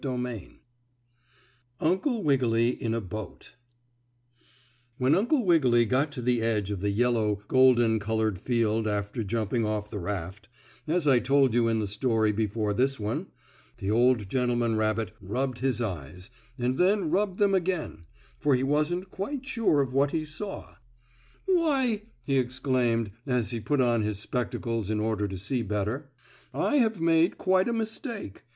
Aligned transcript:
STORY 0.01 0.39
V 0.39 0.59
UNCLE 1.79 2.23
WIGGILY 2.23 2.69
IN 2.81 2.95
A 2.95 3.01
BOAT 3.01 3.51
When 4.97 5.13
Uncle 5.13 5.45
Wiggily 5.45 5.85
got 5.85 6.11
to 6.13 6.23
the 6.23 6.41
edge 6.41 6.71
of 6.71 6.81
the 6.81 6.89
yellow 6.89 7.43
golden 7.47 7.99
colored 7.99 8.39
field 8.39 8.87
after 8.87 9.23
jumping 9.23 9.63
off 9.63 9.91
the 9.91 9.99
raft, 9.99 10.49
as 10.87 11.05
I 11.05 11.19
told 11.19 11.53
you 11.53 11.67
in 11.67 11.77
the 11.77 11.85
story 11.85 12.31
before 12.31 12.73
this 12.73 12.99
one, 12.99 13.27
the 13.77 13.91
old 13.91 14.27
gentleman 14.27 14.75
rabbit 14.75 15.11
rubbed 15.21 15.59
his 15.59 15.79
eyes, 15.79 16.31
and 16.57 16.79
then 16.79 17.11
rubbed 17.11 17.37
them 17.37 17.53
again, 17.53 18.05
for 18.39 18.55
he 18.55 18.63
wasn't 18.63 19.11
quite 19.11 19.45
sure 19.45 19.81
of 19.81 19.93
what 19.93 20.09
he 20.09 20.25
saw. 20.25 20.77
"Why!" 21.45 22.01
he 22.23 22.39
exclaimed, 22.39 23.11
as 23.27 23.51
he 23.51 23.59
put 23.59 23.79
on 23.79 24.01
his 24.01 24.17
spectacles 24.17 24.89
in 24.89 24.99
order 24.99 25.27
to 25.27 25.37
see 25.37 25.61
better. 25.61 26.09
"I 26.55 26.77
have 26.77 26.99
made 26.99 27.37
quite 27.37 27.67
a 27.67 27.71
mistake. 27.73 28.41